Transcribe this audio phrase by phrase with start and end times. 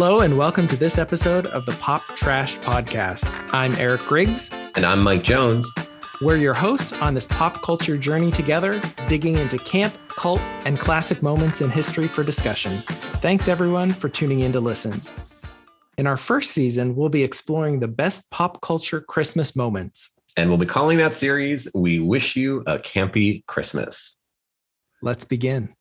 [0.00, 3.34] Hello, and welcome to this episode of the Pop Trash Podcast.
[3.52, 4.48] I'm Eric Grigs.
[4.76, 5.68] And I'm Mike Jones.
[6.22, 11.20] We're your hosts on this pop culture journey together, digging into camp, cult, and classic
[11.20, 12.70] moments in history for discussion.
[13.18, 15.02] Thanks, everyone, for tuning in to listen.
[15.96, 20.12] In our first season, we'll be exploring the best pop culture Christmas moments.
[20.36, 24.22] And we'll be calling that series We Wish You a Campy Christmas.
[25.02, 25.74] Let's begin.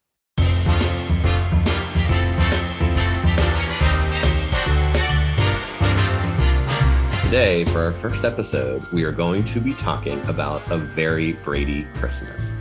[7.27, 11.85] Today, for our first episode, we are going to be talking about A Very Brady
[11.95, 12.53] Christmas.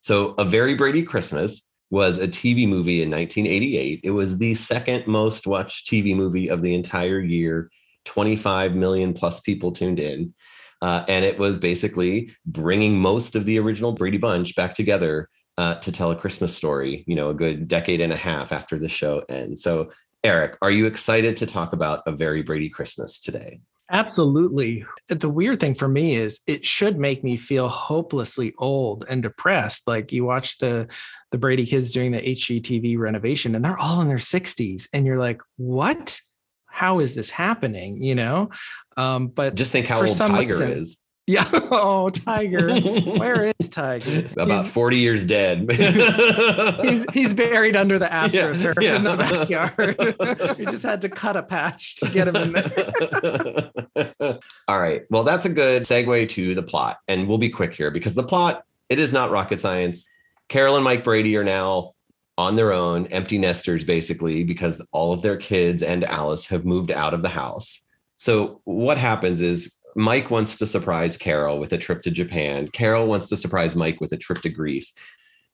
[0.00, 4.02] So, A Very Brady Christmas was a TV movie in 1988.
[4.04, 7.72] It was the second most watched TV movie of the entire year.
[8.04, 10.32] 25 million plus people tuned in.
[10.80, 15.74] Uh, and it was basically bringing most of the original Brady Bunch back together uh,
[15.74, 18.88] to tell a Christmas story, you know, a good decade and a half after the
[18.88, 19.60] show ends.
[19.60, 19.90] So
[20.28, 23.60] Eric, are you excited to talk about A Very Brady Christmas today?
[23.90, 24.84] Absolutely.
[25.08, 29.88] The weird thing for me is it should make me feel hopelessly old and depressed.
[29.88, 30.86] Like you watch the
[31.30, 35.18] the Brady kids doing the HGTV renovation and they're all in their 60s and you're
[35.18, 36.20] like, "What?
[36.66, 38.50] How is this happening?" you know?
[38.98, 40.98] Um, but just think how old Tiger reason, is.
[41.28, 41.44] Yeah.
[41.70, 42.80] Oh, Tiger.
[42.80, 44.26] Where is Tiger?
[44.38, 45.70] About he's, 40 years dead.
[46.82, 48.96] he's he's buried under the astroturf yeah, yeah.
[48.96, 50.56] in the backyard.
[50.58, 54.40] we just had to cut a patch to get him in there.
[54.66, 55.02] All right.
[55.10, 57.00] Well, that's a good segue to the plot.
[57.06, 60.08] And we'll be quick here because the plot, it is not rocket science.
[60.48, 61.92] Carol and Mike Brady are now
[62.38, 66.90] on their own, empty nesters, basically, because all of their kids and Alice have moved
[66.90, 67.82] out of the house.
[68.16, 72.68] So what happens is Mike wants to surprise Carol with a trip to Japan.
[72.68, 74.92] Carol wants to surprise Mike with a trip to Greece.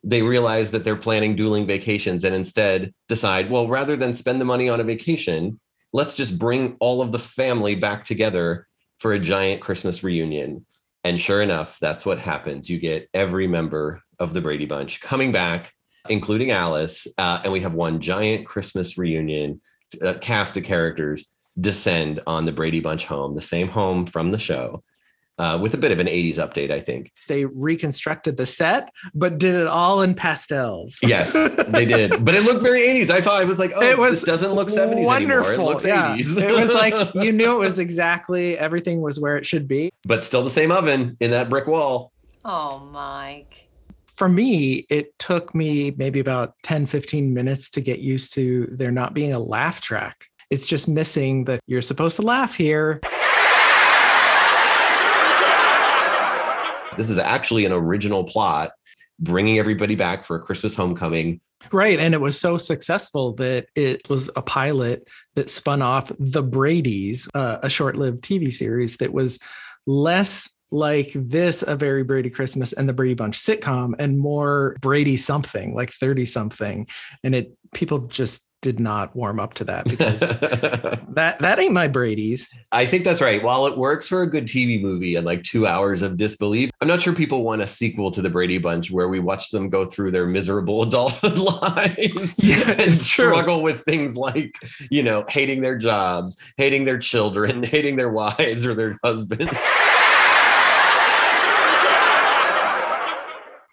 [0.03, 4.45] They realize that they're planning dueling vacations and instead decide, well, rather than spend the
[4.45, 5.59] money on a vacation,
[5.95, 8.67] let's just bring all of the family back together
[8.99, 10.67] for a giant Christmas reunion.
[11.05, 12.69] And sure enough, that's what happens.
[12.69, 15.73] You get every member of the Brady Bunch coming back,
[16.11, 17.07] including Alice.
[17.17, 19.63] Uh, and we have one giant Christmas reunion,
[20.03, 21.25] uh, cast of characters
[21.61, 24.83] descend on the Brady Bunch home, the same home from the show.
[25.37, 27.11] Uh, with a bit of an 80s update, I think.
[27.27, 30.97] They reconstructed the set, but did it all in pastels.
[31.03, 31.33] yes,
[31.67, 32.13] they did.
[32.25, 33.11] But it looked very 80s.
[33.11, 35.51] I thought I was like, oh, it was this doesn't look 70s wonderful.
[35.51, 35.53] anymore.
[35.53, 36.17] It looks yeah.
[36.17, 36.41] 80s.
[36.41, 39.91] it was like you knew it was exactly everything was where it should be.
[40.07, 42.13] But still the same oven in that brick wall.
[42.45, 43.69] Oh, Mike.
[44.07, 48.93] For me, it took me maybe about 10, 15 minutes to get used to there
[48.93, 50.29] not being a laugh track.
[50.51, 53.01] It's just missing that you're supposed to laugh here.
[56.97, 58.73] This is actually an original plot
[59.19, 61.41] bringing everybody back for a Christmas homecoming.
[61.73, 61.99] Right.
[61.99, 67.29] And it was so successful that it was a pilot that spun off The Brady's,
[67.35, 69.39] uh, a short lived TV series that was
[69.87, 75.17] less like this, A Very Brady Christmas and the Brady Bunch sitcom, and more Brady
[75.17, 76.87] something, like 30 something.
[77.23, 81.87] And it, people just did not warm up to that because that that ain't my
[81.87, 82.59] Brady's.
[82.73, 83.43] I think that's right.
[83.43, 86.89] While it works for a good TV movie and like two hours of disbelief, I'm
[86.89, 89.85] not sure people want a sequel to the Brady Bunch where we watch them go
[89.85, 94.57] through their miserable adulthood lives yeah, and struggle with things like,
[94.91, 99.53] you know, hating their jobs, hating their children, hating their wives or their husbands.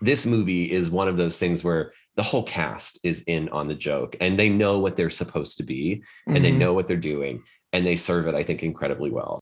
[0.02, 3.76] this movie is one of those things where the whole cast is in on the
[3.76, 6.36] joke and they know what they're supposed to be mm-hmm.
[6.36, 6.60] and they mm-hmm.
[6.60, 9.40] know what they're doing and they serve it i think incredibly well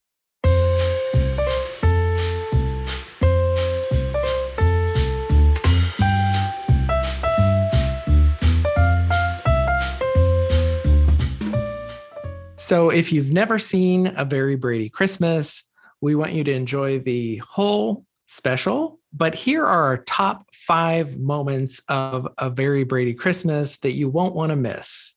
[12.69, 15.63] So, if you've never seen A Very Brady Christmas,
[16.01, 21.81] we want you to enjoy the whole special but here are our top five moments
[21.89, 25.15] of a very Brady Christmas that you won't want to miss.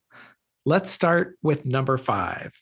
[0.65, 2.53] Let's start with number five.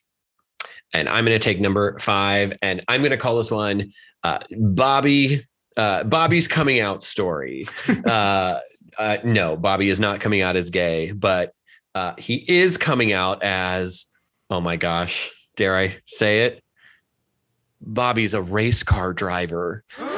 [0.93, 3.93] And I'm going to take number five, and I'm going to call this one
[4.25, 5.47] uh, Bobby.
[5.77, 7.67] Uh, Bobby's coming out story.
[8.07, 8.59] uh,
[8.99, 11.53] uh, no, Bobby is not coming out as gay, but
[11.95, 14.07] uh, he is coming out as,
[14.49, 16.63] oh my gosh, dare I say it?
[17.81, 19.85] Bobby's a race car driver.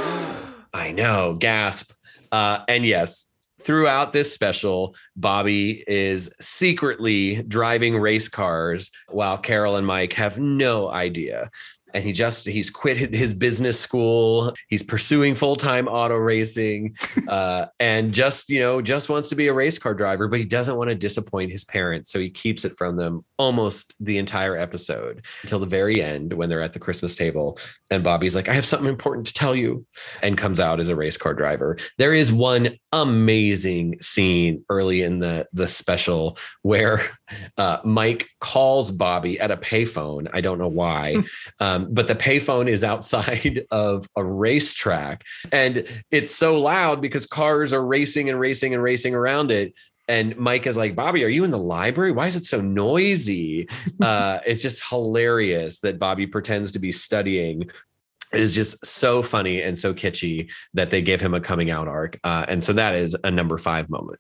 [0.73, 1.93] I know, gasp.
[2.31, 3.27] Uh, and yes,
[3.61, 10.89] throughout this special, Bobby is secretly driving race cars while Carol and Mike have no
[10.89, 11.51] idea.
[11.95, 14.55] And he just he's quit his business school.
[14.69, 16.97] He's pursuing full-time auto racing
[17.29, 20.45] uh, and just you know just wants to be a race car driver but he
[20.45, 24.57] doesn't want to disappoint his parents so he keeps it from them almost the entire
[24.57, 27.59] episode until the very end when they're at the christmas table
[27.91, 29.85] and bobby's like i have something important to tell you
[30.23, 31.77] and comes out as a race car driver.
[31.99, 37.03] There is one amazing scene early in the the special where
[37.57, 41.17] uh, mike calls bobby at a payphone i don't know why
[41.61, 47.73] um, but the payphone is outside of a racetrack and it's so loud because cars
[47.73, 49.73] are racing and racing and racing around it
[50.09, 52.13] and Mike is like, Bobby, are you in the library?
[52.13, 53.69] Why is it so noisy?
[54.01, 57.71] Uh, it's just hilarious that Bobby pretends to be studying.
[58.33, 62.19] Is just so funny and so kitschy that they give him a coming out arc.
[62.25, 64.19] Uh, and so that is a number five moment.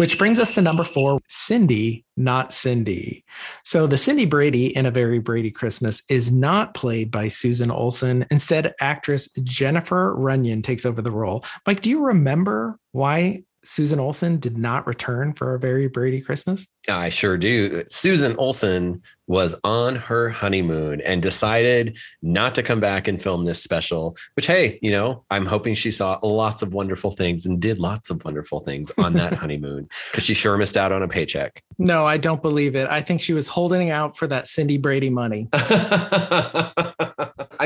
[0.00, 3.22] Which brings us to number four Cindy, not Cindy.
[3.64, 8.24] So, the Cindy Brady in A Very Brady Christmas is not played by Susan Olsen.
[8.30, 11.44] Instead, actress Jennifer Runyon takes over the role.
[11.66, 16.66] Mike, do you remember why Susan Olsen did not return for a very Brady Christmas?
[16.88, 17.84] I sure do.
[17.88, 23.62] Susan Olsen was on her honeymoon and decided not to come back and film this
[23.62, 27.78] special, which, hey, you know, I'm hoping she saw lots of wonderful things and did
[27.78, 31.62] lots of wonderful things on that honeymoon because she sure missed out on a paycheck.
[31.78, 32.88] No, I don't believe it.
[32.88, 35.48] I think she was holding out for that Cindy Brady money.
[35.52, 36.72] I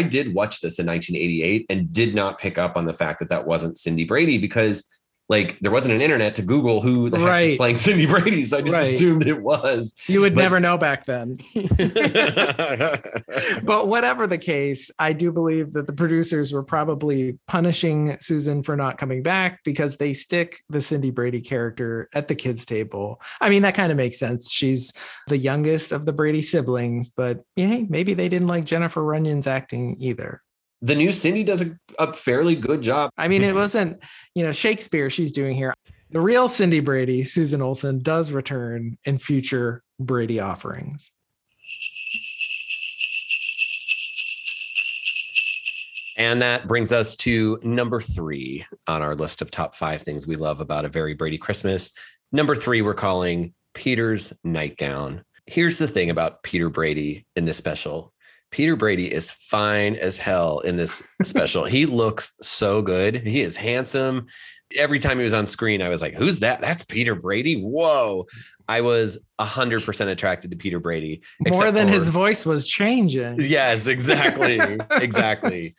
[0.03, 3.47] did watch this in 1988 and did not pick up on the fact that that
[3.47, 4.85] wasn't Cindy Brady because
[5.29, 7.41] like there wasn't an internet to Google who the right.
[7.41, 8.45] heck was playing Cindy Brady.
[8.45, 8.87] So I just right.
[8.87, 9.95] assumed it was.
[10.07, 11.39] You would but, never know back then.
[13.65, 18.77] but whatever the case, I do believe that the producers were probably punishing Susan for
[18.77, 23.21] not coming back because they stick the Cindy Brady character at the kids' table.
[23.41, 24.51] I mean, that kind of makes sense.
[24.51, 24.93] She's
[25.29, 29.97] the youngest of the Brady siblings, but yeah, maybe they didn't like Jennifer Runyon's acting
[29.99, 30.43] either
[30.85, 33.11] the new Cindy does a, a fairly good job.
[33.17, 34.01] I mean, it wasn't,
[34.35, 35.73] you know, Shakespeare she's doing here.
[36.11, 41.11] The real Cindy Brady, Susan Olsen, does return in future Brady offerings.
[46.17, 50.37] And that brings us to number three on our list of top five things we
[50.37, 51.93] love about a very Brady Christmas.
[52.31, 55.25] Number three, we're calling Peter's nightgown.
[55.47, 58.14] Here's the thing about Peter Brady in this special
[58.55, 61.65] Peter Brady is fine as hell in this special.
[61.65, 63.17] he looks so good.
[63.27, 64.27] He is handsome.
[64.77, 66.61] Every time he was on screen, I was like, who's that?
[66.61, 67.61] That's Peter Brady.
[67.61, 68.29] Whoa.
[68.69, 71.23] I was 100% attracted to Peter Brady.
[71.41, 73.41] More than for, his voice was changing.
[73.41, 74.61] Yes, exactly.
[74.93, 75.75] exactly.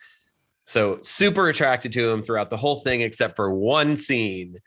[0.66, 4.58] So super attracted to him throughout the whole thing, except for one scene.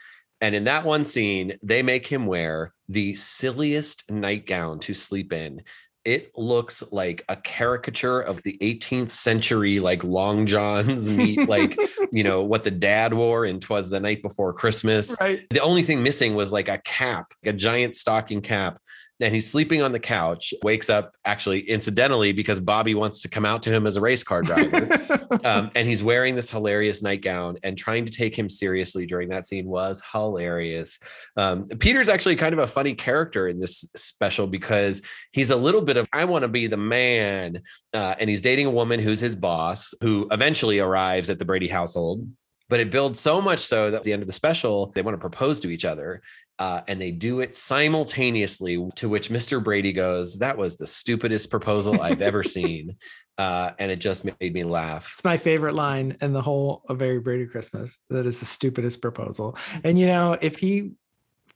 [0.41, 5.61] And in that one scene, they make him wear the silliest nightgown to sleep in
[6.09, 11.77] it looks like a caricature of the 18th century like long johns meet like
[12.11, 15.15] you know what the dad wore in twas the night before christmas.
[15.21, 15.47] Right.
[15.51, 18.81] The only thing missing was like a cap a giant stocking cap
[19.19, 23.45] and he's sleeping on the couch wakes up actually incidentally because bobby wants to come
[23.45, 25.05] out to him as a race car driver.
[25.45, 29.45] Um, and he's wearing this hilarious nightgown and trying to take him seriously during that
[29.45, 30.99] scene was hilarious.
[31.37, 35.81] Um, peter's actually kind of a funny character in this special because he's a little
[35.81, 37.61] bit of i want to be the man
[37.93, 41.67] uh, and he's dating a woman who's his boss who eventually arrives at the brady
[41.67, 42.27] household
[42.69, 45.15] but it builds so much so that at the end of the special they want
[45.15, 46.21] to propose to each other
[46.59, 48.87] uh, and they do it simultaneously.
[48.95, 49.63] To which Mr.
[49.63, 52.97] Brady goes, "That was the stupidest proposal I've ever seen,"
[53.37, 55.09] uh, and it just made me laugh.
[55.13, 59.01] It's my favorite line in the whole "A Very Brady Christmas." That is the stupidest
[59.01, 59.57] proposal.
[59.85, 60.91] And you know, if he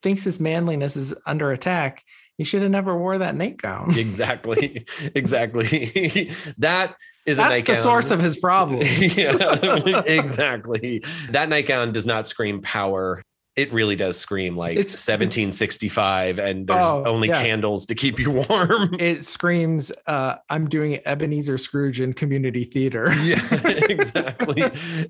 [0.01, 2.03] thinks his manliness is under attack,
[2.37, 3.97] he should have never wore that nightgown.
[3.97, 4.85] exactly,
[5.15, 6.31] exactly.
[6.57, 8.81] that is That's the source of his problem.
[8.99, 11.03] yeah, exactly.
[11.29, 13.23] That nightgown does not scream power
[13.55, 17.43] it really does scream like it's 1765 and there's oh, only yeah.
[17.43, 18.95] candles to keep you warm.
[19.03, 23.13] It screams uh, i'm doing ebenezer scrooge in community theater.
[23.23, 24.63] Yeah exactly.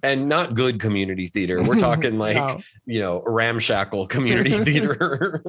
[0.04, 1.64] And not good community theater.
[1.64, 2.60] We're talking like no.
[2.86, 5.44] you know ramshackle community theater.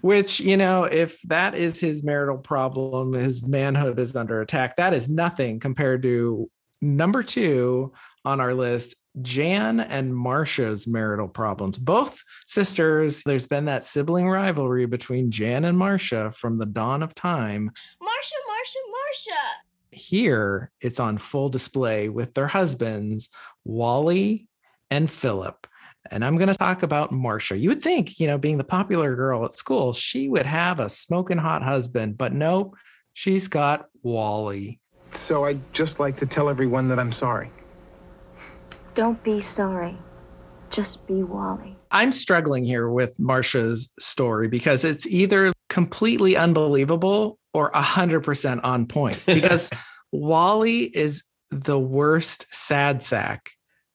[0.00, 4.94] Which you know if that is his marital problem his manhood is under attack that
[4.94, 6.50] is nothing compared to
[6.80, 7.92] number two
[8.24, 11.78] on our list Jan and Marcia's marital problems.
[11.78, 17.14] Both sisters, there's been that sibling rivalry between Jan and Marcia from the dawn of
[17.14, 17.70] time.
[18.00, 19.40] Marcia, Marcia, Marcia.
[19.90, 23.28] Here, it's on full display with their husbands,
[23.64, 24.48] Wally
[24.90, 25.66] and Philip.
[26.10, 27.56] And I'm going to talk about Marcia.
[27.56, 30.88] You would think, you know, being the popular girl at school, she would have a
[30.88, 32.74] smoking hot husband, but no,
[33.14, 34.80] She's got Wally.
[35.14, 37.50] So I'd just like to tell everyone that I'm sorry.
[38.94, 39.94] Don't be sorry.
[40.70, 41.74] Just be Wally.
[41.90, 49.22] I'm struggling here with Marcia's story because it's either completely unbelievable or 100% on point
[49.26, 49.70] because
[50.10, 53.50] Wally is the worst sad sack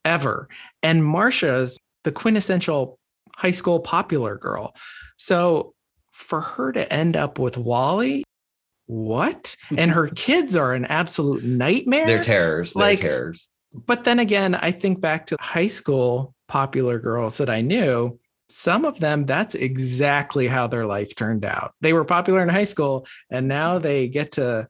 [0.05, 0.47] ever.
[0.83, 2.99] And Marcia's the quintessential
[3.35, 4.75] high school popular girl.
[5.15, 5.73] So
[6.11, 8.23] for her to end up with Wally,
[8.85, 9.55] what?
[9.75, 12.07] And her kids are an absolute nightmare.
[12.07, 12.73] They're terrors.
[12.73, 13.49] They're Like- terrors.
[13.73, 18.19] But then again, I think back to high school popular girls that I knew.
[18.49, 21.73] Some of them, that's exactly how their life turned out.
[21.81, 24.69] They were popular in high school, and now they get to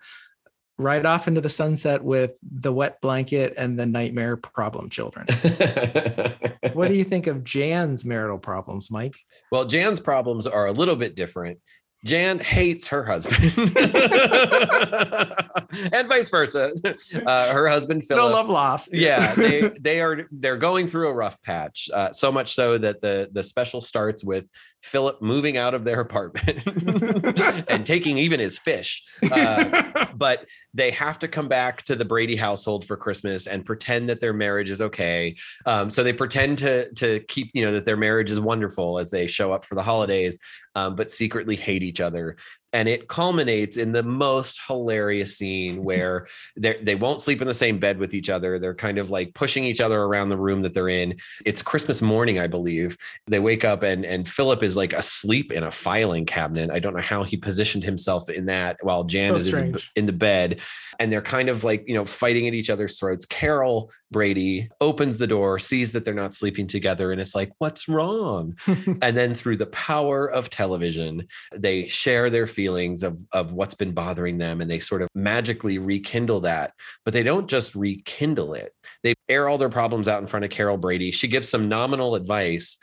[0.80, 5.26] ride off into the sunset with the wet blanket and the nightmare problem children.
[6.74, 9.16] what do you think of Jan's marital problems, Mike?
[9.52, 11.60] Well, Jan's problems are a little bit different.
[12.08, 13.44] Jan hates her husband,
[15.94, 16.74] and vice versa.
[17.26, 18.24] Uh, her husband Philip.
[18.24, 18.96] No love lost.
[18.96, 21.90] yeah, they they are they're going through a rough patch.
[21.94, 24.46] Uh, so much so that the the special starts with
[24.88, 26.66] Philip moving out of their apartment
[27.70, 29.04] and taking even his fish.
[29.32, 34.10] Uh, but they have to come back to the Brady household for Christmas and pretend
[34.10, 35.36] that their marriage is okay.
[35.66, 39.12] Um, so they pretend to to keep you know that their marriage is wonderful as
[39.12, 40.40] they show up for the holidays,
[40.76, 42.38] um, but secretly hate each other.
[42.74, 47.54] And it culminates in the most hilarious scene where they they won't sleep in the
[47.54, 48.60] same bed with each other.
[48.60, 51.18] They're kind of like pushing each other around the room that they're in.
[51.46, 52.98] It's Christmas morning, I believe.
[53.28, 56.70] They wake up and and Philip is like asleep in a filing cabinet.
[56.72, 60.06] I don't know how he positioned himself in that while Jan So is in in
[60.06, 60.60] the bed.
[61.00, 63.26] And they're kind of like, you know, fighting at each other's throats.
[63.26, 67.88] Carol Brady opens the door, sees that they're not sleeping together, and it's like, what's
[67.88, 68.58] wrong?
[68.68, 73.94] and then through the power of television, they share their feelings of, of what's been
[73.94, 76.74] bothering them and they sort of magically rekindle that.
[77.06, 78.74] But they don't just rekindle it,
[79.04, 81.12] they air all their problems out in front of Carol Brady.
[81.12, 82.78] She gives some nominal advice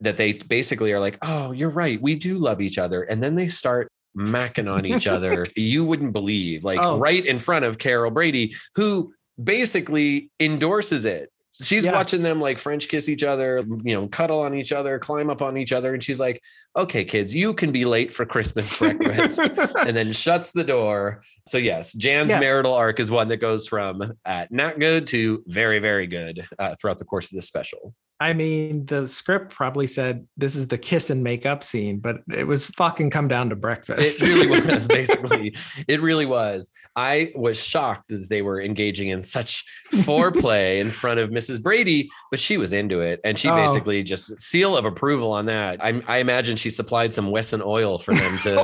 [0.00, 2.00] that they basically are like, oh, you're right.
[2.02, 3.02] We do love each other.
[3.04, 5.46] And then they start macking on each other.
[5.56, 6.98] You wouldn't believe, like Oh.
[6.98, 11.30] right in front of Carol Brady, who basically endorses it.
[11.62, 11.92] She's Yeah.
[11.92, 15.40] watching them like French kiss each other, you know, cuddle on each other, climb up
[15.42, 15.94] on each other.
[15.94, 16.42] And she's like,
[16.76, 19.38] okay, kids, you can be late for Christmas breakfast.
[19.38, 21.22] and then shuts the door.
[21.48, 22.40] So, yes, Jan's Yeah.
[22.40, 26.74] marital arc is one that goes from uh, not good to very, very good uh,
[26.80, 27.94] throughout the course of this special.
[28.18, 32.20] I mean, the script probably said this is the kiss and make up scene, but
[32.32, 34.22] it was fucking come down to breakfast.
[34.22, 35.54] It really was, basically.
[35.86, 36.70] It really was.
[36.96, 39.64] I was shocked that they were engaging in such
[39.96, 41.62] foreplay in front of Mrs.
[41.62, 43.20] Brady, but she was into it.
[43.22, 43.56] And she Oh.
[43.56, 45.84] basically just seal of approval on that.
[45.84, 48.56] I, I imagine she supplied some Wesson oil for them to.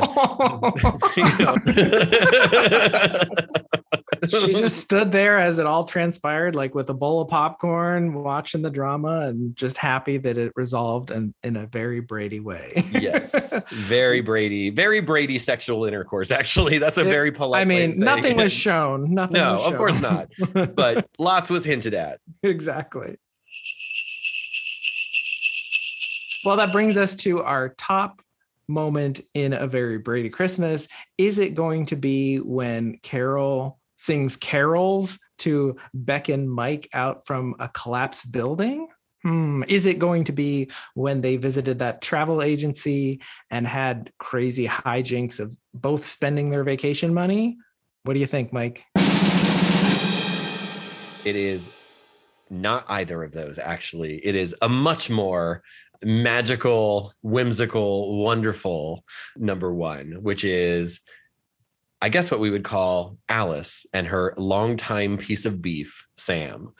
[4.28, 8.62] she just stood there as it all transpired, like with a bowl of popcorn, watching
[8.62, 12.70] the drama and just happy that it resolved and in a very Brady way.
[12.92, 16.30] yes, very Brady, very Brady sexual intercourse.
[16.30, 17.62] Actually, that's a It- very polite.
[17.62, 19.14] I mean, nothing was shown.
[19.14, 19.34] Nothing.
[19.40, 20.28] No, was of course not.
[20.52, 22.20] But lots was hinted at.
[22.42, 23.16] exactly.
[26.44, 28.20] Well, that brings us to our top
[28.68, 30.88] moment in a very Brady Christmas.
[31.18, 37.68] Is it going to be when Carol sings carols to beckon Mike out from a
[37.68, 38.88] collapsed building?
[39.22, 39.62] Hmm.
[39.68, 45.38] Is it going to be when they visited that travel agency and had crazy hijinks
[45.38, 47.58] of both spending their vacation money?
[48.02, 48.82] What do you think, Mike?
[51.24, 51.70] It is
[52.50, 54.16] not either of those, actually.
[54.26, 55.62] It is a much more
[56.02, 59.04] magical, whimsical, wonderful
[59.36, 60.98] number one, which is,
[62.02, 66.72] I guess, what we would call Alice and her longtime piece of beef, Sam.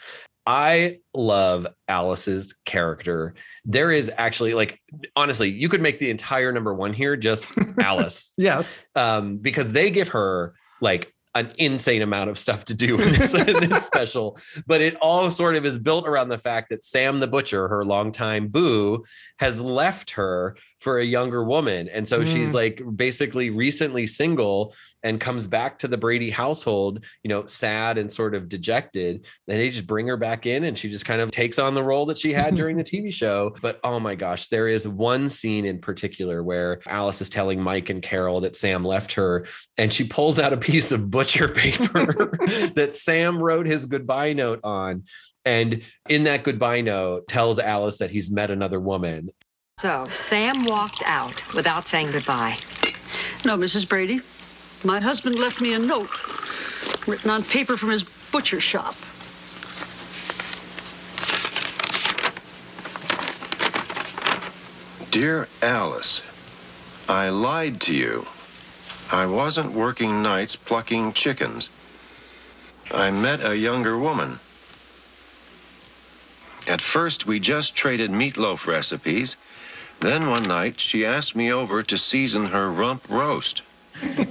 [0.45, 3.35] I love Alice's character.
[3.65, 4.81] There is actually, like,
[5.15, 7.47] honestly, you could make the entire number one here just
[7.79, 8.85] Alice Yes.
[8.97, 13.33] um, because they give her like an insane amount of stuff to do in this,
[13.33, 14.37] this special.
[14.67, 17.85] But it all sort of is built around the fact that Sam the Butcher, her
[17.85, 19.05] longtime boo,
[19.39, 21.89] has left her for a younger woman.
[21.89, 22.55] And so she's Mm.
[22.55, 28.13] like basically recently single and comes back to the Brady household, you know, sad and
[28.13, 29.27] sort of dejected.
[29.49, 31.83] And they just bring her back in and she just kind of takes on the
[31.83, 33.55] role that she had during the TV show.
[33.61, 37.91] But oh my gosh, there is one scene in particular where Alice is telling Mike
[37.91, 42.31] and Carol that Sam left her and she pulls out a piece of butcher paper
[42.75, 45.05] that Sam wrote his goodbye note on.
[45.45, 49.31] And in that goodbye note, tells Alice that he's met another woman.
[49.81, 52.59] So Sam walked out without saying goodbye.
[53.45, 53.89] No, Mrs.
[53.89, 54.21] Brady.
[54.85, 56.11] My husband left me a note
[57.07, 58.97] written on paper from his butcher shop.
[65.13, 66.21] Dear Alice,
[67.09, 68.27] I lied to you.
[69.13, 71.69] I wasn't working nights plucking chickens.
[72.91, 74.41] I met a younger woman.
[76.67, 79.37] At first, we just traded meatloaf recipes.
[80.01, 83.63] Then one night, she asked me over to season her rump roast.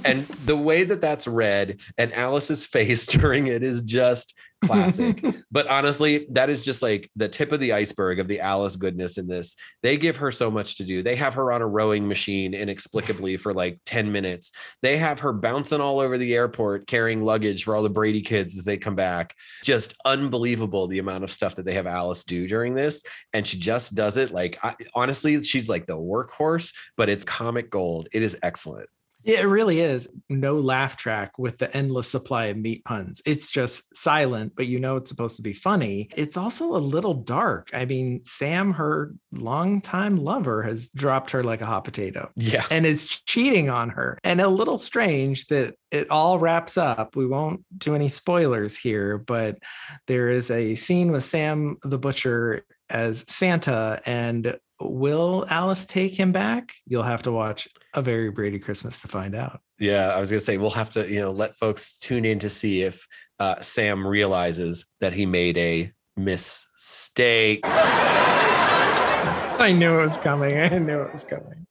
[0.04, 5.24] And the way that that's read and Alice's face during it is just classic.
[5.50, 9.18] but honestly, that is just like the tip of the iceberg of the Alice goodness
[9.18, 9.56] in this.
[9.82, 11.02] They give her so much to do.
[11.02, 14.52] They have her on a rowing machine inexplicably for like 10 minutes.
[14.80, 18.56] They have her bouncing all over the airport carrying luggage for all the Brady kids
[18.56, 19.34] as they come back.
[19.62, 23.02] Just unbelievable the amount of stuff that they have Alice do during this.
[23.32, 27.70] And she just does it like I, honestly, she's like the workhorse, but it's comic
[27.70, 28.08] gold.
[28.12, 28.88] It is excellent.
[29.24, 30.08] Yeah, it really is.
[30.28, 33.22] No laugh track with the endless supply of meat puns.
[33.24, 36.08] It's just silent, but you know it's supposed to be funny.
[36.16, 37.70] It's also a little dark.
[37.72, 42.30] I mean, Sam, her longtime lover, has dropped her like a hot potato.
[42.36, 42.66] Yeah.
[42.70, 44.18] And is cheating on her.
[44.24, 47.16] And a little strange that it all wraps up.
[47.16, 49.58] We won't do any spoilers here, but
[50.06, 54.58] there is a scene with Sam the Butcher as Santa and
[54.90, 56.74] will Alice take him back?
[56.86, 59.60] You'll have to watch a very Brady Christmas to find out.
[59.78, 62.50] Yeah, I was gonna say we'll have to, you know, let folks tune in to
[62.50, 63.06] see if
[63.38, 67.60] uh, Sam realizes that he made a mistake.
[67.64, 70.58] I knew it was coming.
[70.58, 71.66] I knew it was coming.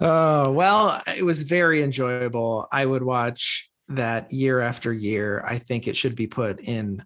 [0.00, 2.68] Oh well, it was very enjoyable.
[2.70, 5.42] I would watch that year after year.
[5.46, 7.04] I think it should be put in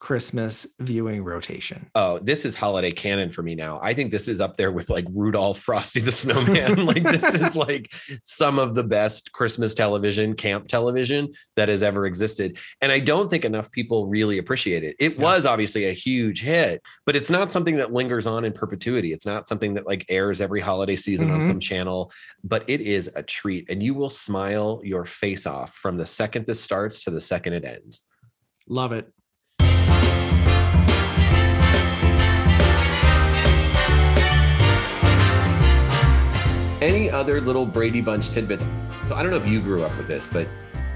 [0.00, 1.90] Christmas viewing rotation.
[1.96, 3.80] Oh, this is holiday canon for me now.
[3.82, 6.86] I think this is up there with like Rudolph Frosty the Snowman.
[6.86, 12.06] like this is like some of the best Christmas television, camp television that has ever
[12.06, 12.58] existed.
[12.80, 14.94] And I don't think enough people really appreciate it.
[15.00, 15.22] It yeah.
[15.22, 19.12] was obviously a huge hit, but it's not something that lingers on in perpetuity.
[19.12, 21.38] It's not something that like airs every holiday season mm-hmm.
[21.38, 22.12] on some channel,
[22.44, 26.46] but it is a treat and you will smile your face off from the second
[26.46, 28.02] this starts to the second it ends.
[28.68, 29.12] Love it.
[36.88, 38.64] Any other little Brady Bunch tidbits?
[39.06, 40.48] So I don't know if you grew up with this, but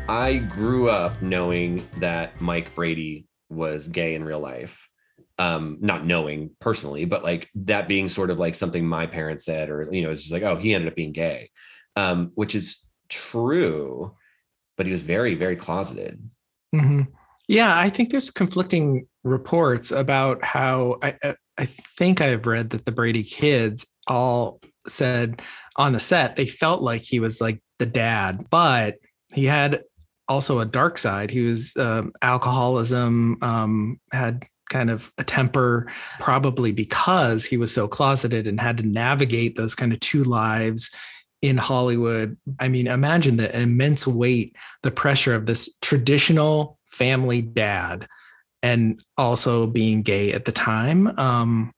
[0.09, 4.89] I grew up knowing that Mike Brady was gay in real life.
[5.39, 9.71] Um, not knowing personally, but like that being sort of like something my parents said,
[9.71, 11.51] or you know, it's just like, oh, he ended up being gay,
[11.97, 14.15] um, which is true,
[14.77, 16.23] but he was very, very closeted.
[16.75, 17.03] Mm-hmm.
[17.49, 22.93] Yeah, I think there's conflicting reports about how I I think I've read that the
[22.93, 25.43] Brady kids all said
[25.77, 28.97] on the set they felt like he was like the dad, but
[29.33, 29.83] he had
[30.29, 31.31] also a dark side.
[31.31, 37.87] He was um, alcoholism, um, had kind of a temper, probably because he was so
[37.87, 40.91] closeted and had to navigate those kind of two lives
[41.43, 42.37] in Hollywood.
[42.59, 48.07] I mean, imagine the immense weight, the pressure of this traditional family dad
[48.63, 51.19] and also being gay at the time.
[51.19, 51.73] Um,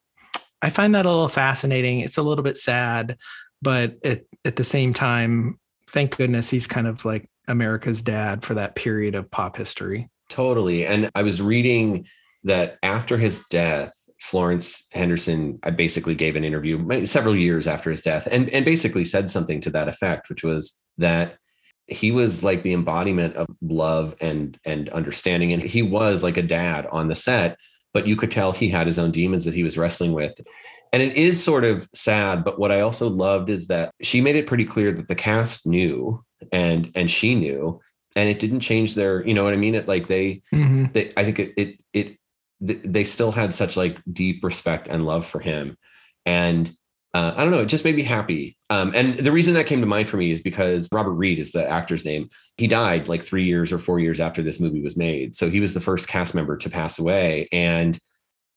[0.61, 2.01] I find that a little fascinating.
[2.01, 3.17] It's a little bit sad,
[3.65, 5.59] but at, at the same time,
[5.91, 10.09] thank goodness he's kind of like America's dad for that period of pop history.
[10.29, 10.87] Totally.
[10.87, 12.07] And I was reading
[12.45, 18.03] that after his death, Florence Henderson I basically gave an interview several years after his
[18.03, 21.37] death and, and basically said something to that effect, which was that
[21.87, 25.53] he was like the embodiment of love and and understanding.
[25.53, 27.59] And he was like a dad on the set
[27.95, 30.39] but you could tell he had his own demons that he was wrestling with.
[30.93, 34.37] And it is sort of sad, but what I also loved is that she made
[34.37, 37.81] it pretty clear that the cast knew and and she knew
[38.15, 39.75] and it didn't change their, you know what I mean?
[39.75, 40.87] It like they mm-hmm.
[40.93, 42.19] they I think it it it
[42.61, 45.77] they still had such like deep respect and love for him.
[46.27, 46.73] And
[47.15, 48.57] uh, I don't know, it just made me happy.
[48.71, 51.53] Um, and the reason that came to mind for me is because Robert Reed is
[51.53, 52.29] the actor's name.
[52.57, 55.37] He died like three years or four years after this movie was made.
[55.37, 57.49] So he was the first cast member to pass away.
[57.53, 57.97] And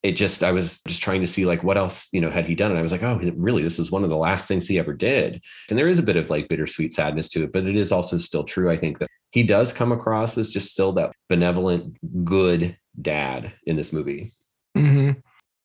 [0.02, 2.56] it just, I was just trying to see like what else, you know, had he
[2.56, 2.72] done?
[2.72, 4.93] And I was like, oh, really, this is one of the last things he ever
[4.93, 5.39] did.
[5.70, 8.17] And there is a bit of like bittersweet sadness to it, but it is also
[8.17, 8.72] still true.
[8.72, 13.76] I think that he does come across as just still that benevolent, good dad in
[13.76, 14.32] this movie.
[14.76, 15.20] Mm-hmm.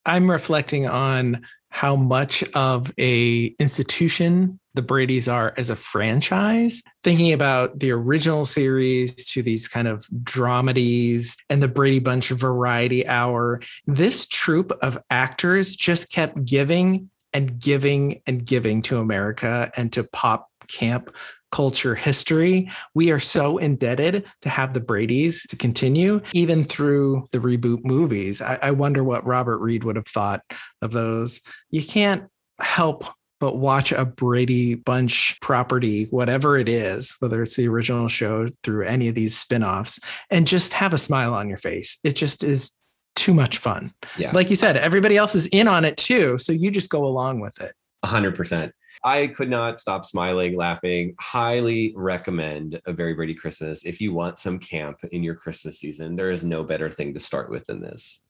[0.05, 7.33] I'm reflecting on how much of a institution the Brady's are as a franchise, thinking
[7.33, 13.61] about the original series to these kind of dramedies and the Brady Bunch variety hour.
[13.87, 20.05] This troupe of actors just kept giving and giving and giving to America and to
[20.05, 21.15] pop camp
[21.51, 22.69] culture history.
[22.95, 28.41] We are so indebted to have the Brady's to continue, even through the reboot movies.
[28.41, 30.41] I, I wonder what Robert Reed would have thought
[30.81, 31.43] of those.
[31.71, 32.25] You can't
[32.59, 33.05] help
[33.39, 38.87] but watch a Brady Bunch property, whatever it is, whether it's the original show through
[38.87, 39.99] any of these spin-offs,
[40.31, 41.99] and just have a smile on your face.
[42.05, 42.71] It just is
[43.17, 43.93] too much fun.
[44.17, 44.31] Yeah.
[44.33, 46.39] Like you said, everybody else is in on it too.
[46.39, 47.75] So you just go along with it.
[48.05, 48.71] 100%.
[49.05, 51.17] I could not stop smiling, laughing.
[51.19, 53.85] Highly recommend A Very Brady Christmas.
[53.85, 57.21] If you want some camp in your Christmas season, there is no better thing to
[57.21, 58.21] start with than this.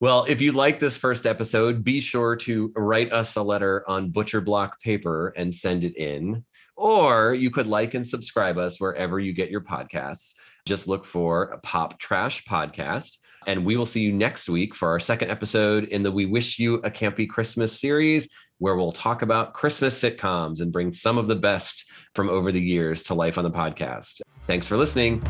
[0.00, 4.10] Well, if you like this first episode, be sure to write us a letter on
[4.10, 6.44] butcher block paper and send it in.
[6.78, 10.34] Or you could like and subscribe us wherever you get your podcasts.
[10.64, 13.18] Just look for Pop Trash Podcast.
[13.48, 16.60] And we will see you next week for our second episode in the We Wish
[16.60, 21.26] You a Campy Christmas series, where we'll talk about Christmas sitcoms and bring some of
[21.26, 24.20] the best from over the years to life on the podcast.
[24.44, 25.20] Thanks for listening.